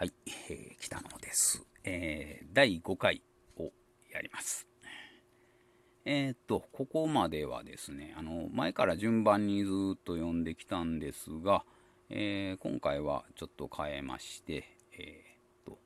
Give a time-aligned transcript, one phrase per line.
[0.00, 0.14] はい、
[0.48, 1.62] えー、北野です。
[1.84, 3.22] えー、第5回
[3.58, 3.64] を
[4.10, 4.66] やります。
[6.06, 11.66] えー、っと、ここまではですね、あの、前から順番にずっと読んできたんですが、
[12.08, 15.78] えー今回はちょっと変えまして、えーっと、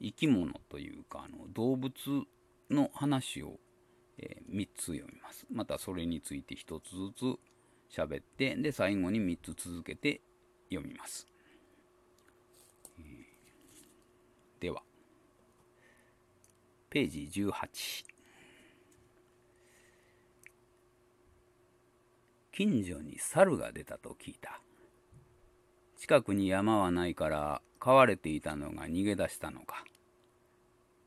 [0.00, 1.92] 生き物というか、あの動物
[2.70, 3.58] の話を、
[4.16, 5.46] え3つ読みます。
[5.52, 7.36] またそれについて1つず
[7.90, 10.22] つ喋って、で、最後に3つ続けて
[10.70, 11.26] 読みます。
[14.60, 14.82] では、
[16.90, 18.04] ページ18。
[22.52, 24.60] 近所に猿が出たと聞いた。
[25.96, 29.82] 近くに山はないから飼われていたのが逃げ出したのか。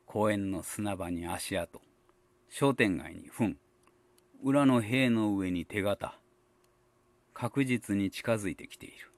[0.08, 1.80] 公園の砂場に足跡、
[2.50, 3.56] 商店街に糞、
[4.44, 6.20] 裏の塀の上に手形。
[7.36, 9.12] 確実に近づいてきている。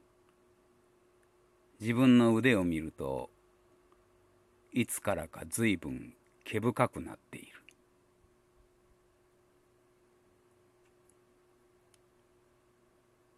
[1.80, 3.30] 自分の腕を見ると、
[4.76, 7.48] いつからか随分毛深くなっている。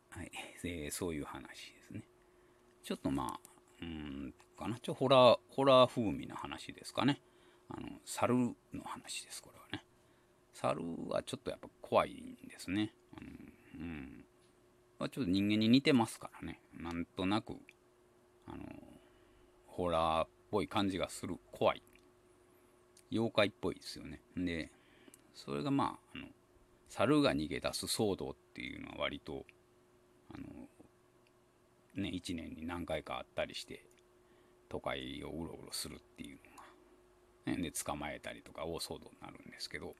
[0.10, 0.32] はい、
[0.64, 2.02] えーそういう話ですね。
[2.84, 3.40] ちょっとまあ、
[3.84, 4.80] うん、かな。
[4.80, 7.22] ちょホラー、ホラー風味な話ですかね。
[7.70, 8.34] あの、猿
[8.74, 9.86] の話です、これはね。
[10.54, 12.96] 猿はちょっとやっぱ怖いんですね。
[13.78, 14.26] うん、うん。
[14.98, 16.60] まあちょっと人間に似てますからね。
[16.74, 17.54] なんとなく、
[18.48, 18.66] あの、
[19.68, 21.38] ホラーっぽい感じがする。
[21.52, 21.84] 怖い。
[23.12, 24.22] 妖怪っぽいですよね。
[24.36, 24.72] で、
[25.34, 26.28] それがまあ、あの、
[26.90, 29.46] 猿が逃げ出す騒動っていうのは割と、
[30.34, 30.48] あの、
[32.02, 33.86] ね、一年に何回かあったりして、
[34.70, 36.40] 都会をうろうろするっていう
[37.48, 39.96] のが、ね、で、捕まえたりとか大騒動になるんですけど、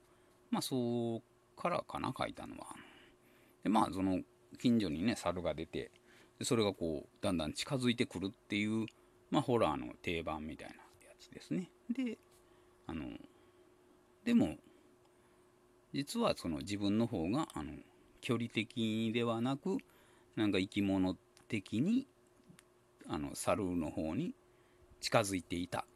[0.50, 2.66] まあ、そうからかな、書いたのは。
[3.62, 4.20] で、まあ、その、
[4.58, 5.90] 近所にね、猿が出て、
[6.42, 8.86] それがこう、だんだん近づいてくるっていう、
[9.30, 10.80] まあ、ホラーの定番みたいなや
[11.20, 11.70] つですね。
[11.90, 12.18] で、
[12.86, 13.06] あの、
[14.24, 14.56] でも、
[15.92, 17.72] 実はその自分の方が、あの、
[18.20, 19.78] 距離的ではなく、
[20.36, 21.16] なんか生き物
[21.48, 22.06] 的に、
[23.06, 24.34] あの、猿の方に
[25.00, 25.86] 近づいていた、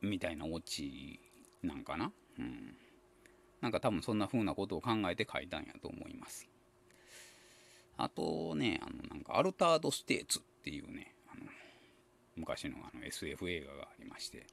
[0.00, 1.20] みたいなオチ
[1.62, 2.12] なんかな。
[2.38, 2.76] うん。
[3.60, 6.48] なんか多分そんな風なことを考えて書いたんやと思います。
[7.96, 11.14] あとね、あの、なんかアルタードステーツっていうね、
[12.36, 14.46] 昔のあの SF 映画がありまして、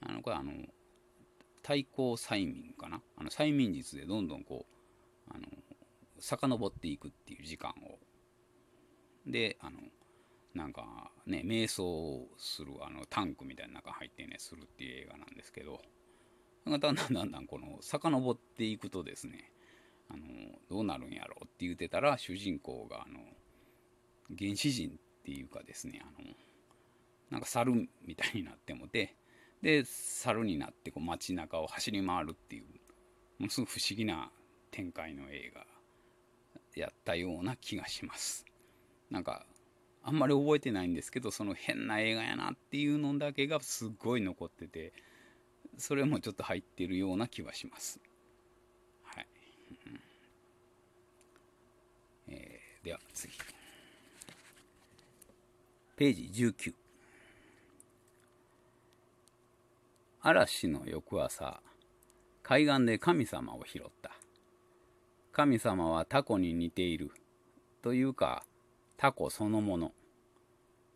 [0.00, 0.52] あの、これあの、
[1.62, 3.02] 対抗催眠かな？
[3.16, 4.66] あの、催眠術でどんどんこ
[5.28, 5.46] う、あの、
[6.18, 7.98] 遡っていくっていう時間を。
[9.26, 9.78] で、あの、
[10.54, 15.82] なんかね、瞑想をするあのタンクみたいな中入ってね、するっていう映画なんですけど、
[16.64, 19.50] だんだんだんだんこの、遡っていくとですね、
[20.08, 20.24] あの、
[20.70, 23.20] どうなるんやろうって言ってたら、主人公が、あの、
[24.38, 24.92] 原始人っ
[25.24, 26.34] ていうかですね、あの、
[27.30, 29.16] なんか猿みたいになってもて、
[29.62, 32.64] で、猿になってこう街中を走り回るっていう、
[33.38, 34.30] ものすごく不思議な
[34.70, 35.66] 展開の映画
[36.74, 38.44] やったような気がします。
[39.10, 39.46] なんか、
[40.02, 44.92] あんまり覚えてないんですけど、その変な映画やなっていうのだけがすごい残ってて、
[45.78, 48.00] それもちょっと入ってるような気はします。
[49.02, 49.26] はい。
[52.28, 53.32] えーでは次。
[55.96, 56.85] ページ19。
[60.28, 61.62] 嵐の翌朝、
[62.42, 64.10] 海岸で神様を拾った。
[65.30, 67.12] 神様はタコに似ている。
[67.80, 68.42] というか、
[68.96, 69.92] タコそのもの。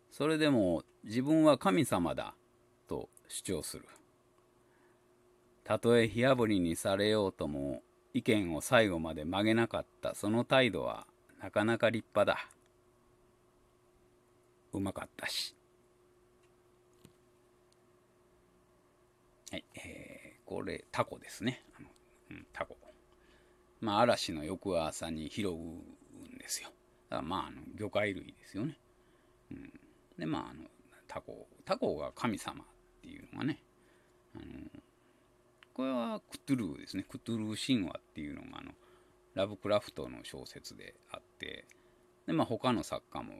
[0.09, 2.35] それでも自分は神様だ。
[2.89, 3.85] と主張する。
[5.63, 7.83] たとえ火あぶりにされようとも
[8.13, 11.07] 意見を最後まで曲げなかったその態度は
[11.41, 12.49] なかなか立派だ。
[14.73, 15.55] うまかったし。
[19.51, 21.65] はい、えー、これタコですね。
[21.77, 21.89] あの
[22.29, 22.77] うん、タコ。
[23.81, 26.69] まあ嵐の翌朝に拾うんですよ。
[27.09, 28.79] だからまああの魚介類ですよね。
[29.51, 29.73] うん、
[30.17, 30.63] でまああの
[31.05, 32.67] タコタコが神様っ
[33.01, 33.61] ていうのがね、
[34.35, 34.45] あの
[35.73, 38.71] これはクトゥルーですねクトゥルー神話っていうのがあの
[39.33, 41.65] ラブクラフトの小説であって
[42.25, 43.33] でまあ他の作家も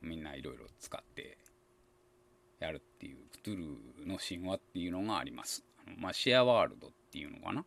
[0.00, 1.38] みんないろいろ使って
[2.64, 5.64] やるっていうクトゥルーの神話っていうのがあります。
[5.86, 7.64] あのまあシェアワールドっていうのかな。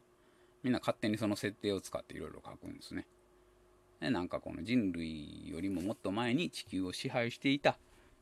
[0.64, 3.06] みんな勝手にその設定を使っていろいろ書くんですね。
[4.00, 7.78] でなんかこの人類よりももっと前に地球を支配していた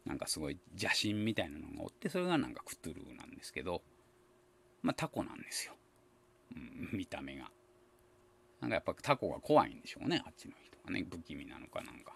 [0.06, 3.82] なんかすごい邪神みたいなのがおってそれがなんかクトゥルーなんですけど
[4.82, 5.74] まあタコなんですよ、
[6.56, 7.50] うん、見た目が。
[8.62, 11.06] なんかやっぱタコが怖いんでしょうねあっちの人はね。
[11.10, 12.14] 不気味なのかなんか。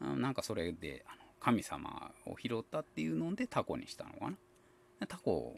[0.00, 5.06] なんかそれであの神様を拾ったっていうのでタコにしたのかな。
[5.06, 5.56] タコ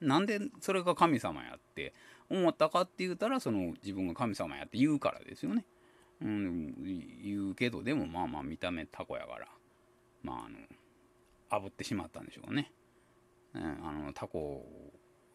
[0.00, 1.92] なんでそれが神様やって
[2.28, 5.64] 思ったかって言ったらその自分が神様やって言うからですよね。
[6.22, 6.74] うん、
[7.22, 9.48] 言うけどでもまあまあ見た目タコやから
[10.22, 12.72] まああの炙ってしまったんでしょうね。
[13.54, 14.64] ねあのタコ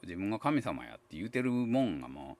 [0.03, 2.37] 自分が神様やって言うてるもんがも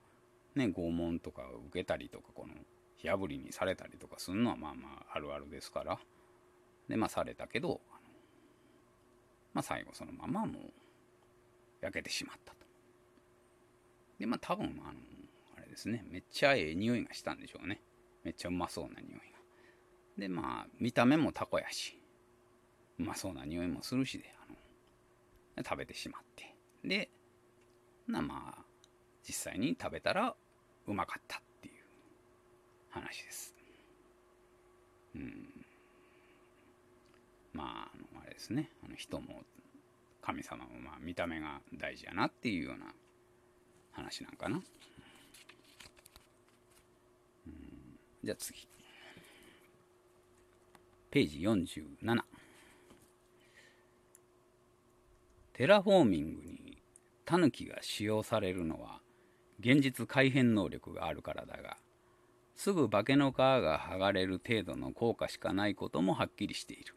[0.56, 2.54] うね拷問とか受けたりとかこの
[2.96, 5.98] 火あぶりにされたりとかするのはまあまああるあるですから
[6.88, 7.80] でまあされたけど
[9.52, 10.72] まあ最後そのままもう
[11.80, 12.58] 焼けてしまったと。
[14.18, 14.98] でまあ多分あの
[15.56, 17.80] あれですねめっちゃええ匂いがしたんでしょうね
[18.24, 19.20] めっちゃうまそうな匂いが。
[20.18, 21.98] でまあ見た目もタコやし
[22.98, 26.54] うまそうな匂いもするしであの食べてしまって
[26.84, 27.10] で
[28.08, 28.64] なまあ
[29.26, 30.34] 実際に食べたら
[30.86, 31.74] うまかったっていう
[32.90, 33.54] 話です。
[35.14, 35.48] うん、
[37.58, 39.42] まああのあれですねあの人も
[40.22, 42.86] 神様もまあ見た目が大事やなっていうような
[43.90, 44.58] 話なんかな。
[47.46, 47.52] うん、
[48.22, 48.68] じゃあ次。
[51.10, 52.22] ページ47。
[55.54, 56.78] テラフォーミングに
[57.24, 59.00] タヌキが使用されるのは
[59.58, 61.78] 現実改変能力があるからだが
[62.54, 66.94] すぐ化けの皮が剥がれる程度の効果しかないこともはっきりしている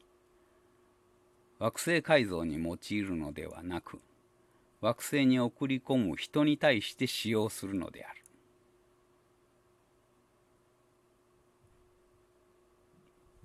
[1.62, 4.02] 惑星改造に用いるのではなく
[4.82, 8.24] 惑星に送り込む人に対して使用するのである。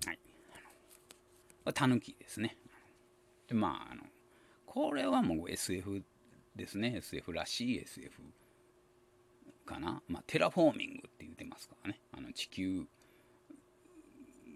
[0.07, 0.19] はい。
[1.75, 2.57] タヌキですね。
[3.47, 4.01] でまああの
[4.65, 6.01] これはもう SF
[6.55, 6.95] ですね。
[6.97, 8.23] SF らしい SF
[9.63, 11.99] かな、まあ、テラフォーミングって言ってますからね。
[12.13, 12.87] あの地球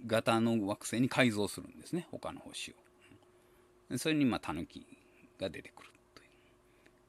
[0.07, 2.07] 型の惑星に改造するんですね。
[2.09, 2.90] 他の星を。
[3.97, 4.85] それにまあタヌキ
[5.39, 6.29] が出てくるという。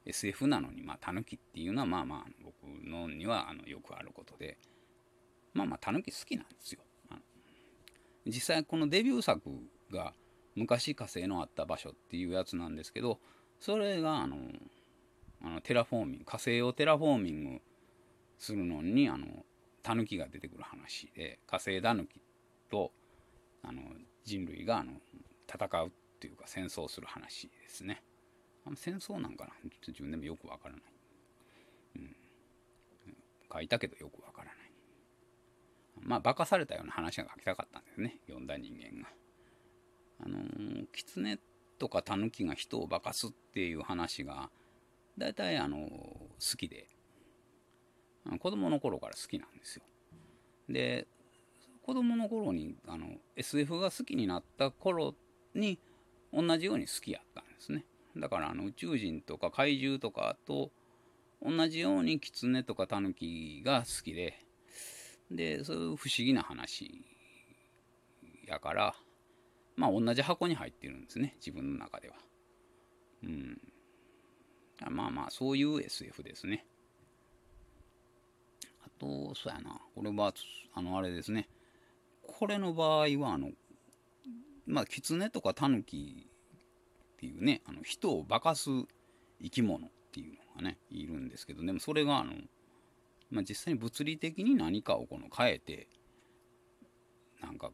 [0.05, 2.55] SF なのにまあタヌキっていうのはまあまあ僕
[2.87, 4.57] のにはあのよくあることで。
[5.53, 6.81] まあまあタヌキ好きなんですよ。
[8.25, 9.41] 実際このデビュー作
[9.91, 10.13] が
[10.55, 13.19] 昔火星のあった場所っていうやつなんですけど
[13.59, 14.37] それがあの
[15.43, 17.61] あのテラフォーミング火星をテラフォーミング
[18.37, 19.27] するのにあの
[19.81, 22.21] タヌキが出てくる話で火星タヌキ
[22.69, 22.91] と
[23.61, 23.81] あの
[24.23, 24.93] 人類があの
[25.47, 25.89] 戦うっ
[26.23, 28.01] ていうか戦争する話ですね。
[28.65, 29.51] あの戦争なんかな？
[29.85, 30.83] 自分でもよくわからない。
[31.97, 32.15] うん、
[33.51, 34.55] 書いたけどよくわからない。
[35.99, 39.09] まあ化かされたような話が書きたかったんですね読んだ人間が。
[40.25, 41.37] あのー、狐
[41.77, 44.49] とかタヌキが人を化かすっていう話が
[45.17, 46.87] 大体あの好きで
[48.39, 49.83] 子供の頃から好きなんですよ。
[50.69, 51.05] で
[51.81, 55.15] 子供の頃にあの SF が好きになった頃
[55.53, 55.77] に
[56.33, 57.85] 同じように好きやったんですね。
[58.17, 60.71] だからあの宇宙人とか怪獣とかと
[61.41, 64.39] 同じように狐とかタヌキが好きで
[65.31, 67.03] でそういう不思議な話
[68.47, 68.95] やから
[69.75, 72.15] まあ同じ箱に入ってるんですね自分の中では。
[73.23, 73.57] うん
[74.89, 76.65] まあまあ、そういう SF ですね。
[78.85, 79.79] あと、そうやな。
[79.95, 80.33] これは、
[80.73, 81.47] あの、あれですね。
[82.21, 83.51] これの場合は、あの、
[84.65, 86.27] まあ、狐とかタヌキ
[87.15, 88.69] っていうね、あの人を化かす
[89.41, 92.33] 生き物っていうのがね、いるんですけど、でもそれが、あの、
[93.29, 95.87] まあ、実際に物理的に何かをこの変えて、
[97.41, 97.71] なんか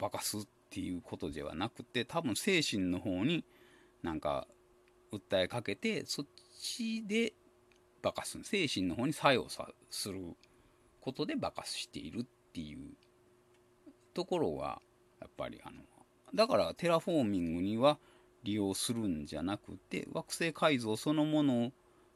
[0.00, 3.44] 化かすっていうことではなくて、多分精神の方に
[4.02, 4.46] なんか
[5.12, 6.26] 訴えかけて、そっ
[6.60, 7.32] ちで
[8.02, 8.38] 化かす。
[8.42, 10.36] 精神の方に作用さする
[11.00, 12.94] ことで化かしているっていう
[14.14, 14.80] ところが
[15.20, 15.80] やっぱりあの
[16.34, 17.98] だからテラフォーミングには
[18.42, 21.72] 利用するんじゃなくて惑星改造そのもの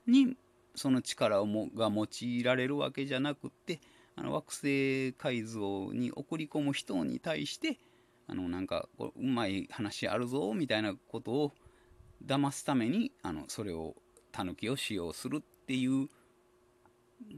[0.07, 0.37] に
[0.75, 3.81] その力をもが用いられるわけじゃなくて
[4.17, 7.79] あの惑星改造に送り込む人に対して
[8.27, 11.53] あのなんかうまい話あるぞみたいなことを
[12.25, 13.95] 騙すためにあのそれを
[14.31, 16.09] タヌキを使用するっていう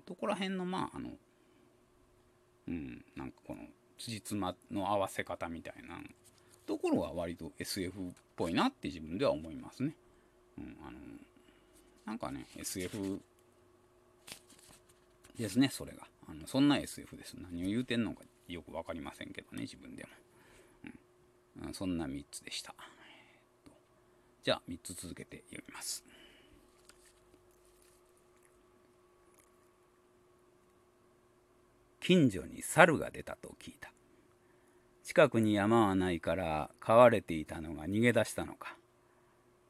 [0.07, 1.11] とこら辺のまああの
[2.69, 3.63] うんなんかこの
[3.99, 5.97] 辻褄の合わせ方みたいな
[6.67, 8.03] ところは割と SF っ
[8.37, 9.95] ぽいなって自分では思いますね。
[10.59, 10.99] うん、あの
[12.07, 13.21] なんかね SF
[15.39, 16.07] ですねそれが。
[16.27, 17.35] あのそんな SF です。
[17.35, 20.11] 何を言うてんのかよく分かりませんけどね自分でも、
[21.67, 22.75] うん、そんな3つでした、
[24.43, 26.05] じゃあ3つ続けて読みます
[32.01, 33.91] 近所に猿が出たと聞いた。
[35.05, 38.77] 近くに山はないから飼われていたのが逃げ出したのか。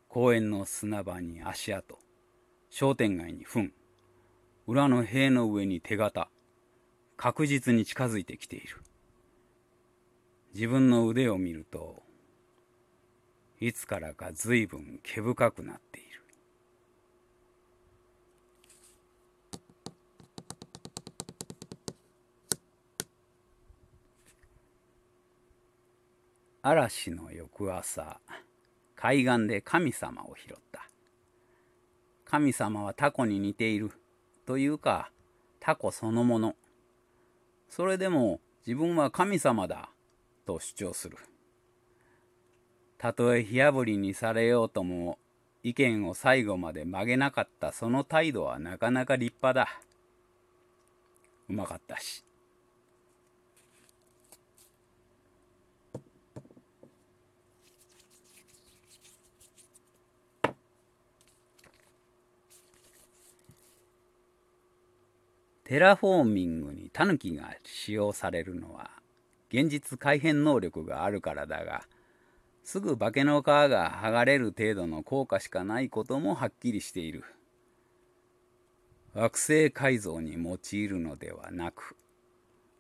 [0.08, 1.98] 公園の砂場に足跡。
[2.70, 3.72] 商店街に糞。
[4.68, 6.28] 裏の塀の上に手形。
[7.16, 8.80] 確実に近づいてきている。
[10.54, 12.04] 自分の腕を見ると
[13.60, 16.03] いつからか随分毛深くなっている。
[26.66, 28.20] 嵐の翌朝
[28.96, 30.88] 海岸で神様を拾った。
[32.24, 33.90] 神様はタコに似ている
[34.46, 35.10] というか
[35.60, 36.56] タコそのもの。
[37.68, 39.90] それでも自分は神様だ
[40.46, 41.18] と主張する。
[42.96, 45.18] たとえ火あぶりにされようとも
[45.62, 49.68] 意見を最後まで曲げなかったその態度はなかなか立派だ。
[51.50, 52.23] うまかったし。
[65.74, 68.92] テラフォーミングにタヌキが使用されるのは
[69.52, 71.82] 現実改変能力があるからだが
[72.62, 77.24] すぐ化けの皮が剥がれる程度の効果しかないこともはっきりしている。
[79.14, 81.96] 惑星改造に用いるのではなく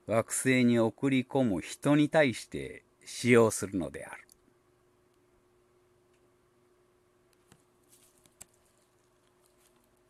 [0.06, 4.22] 惑星に送り込む人に対して使用するのである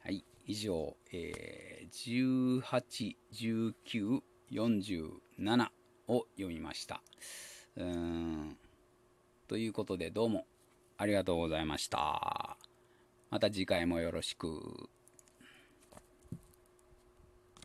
[0.01, 4.21] はい以上、えー18、19、
[4.53, 5.69] 47
[6.09, 7.03] を読みました。
[7.77, 8.57] うん
[9.49, 10.47] ということでどうも
[10.97, 12.57] ありがとうございました。
[13.31, 14.89] また次回もよろしく。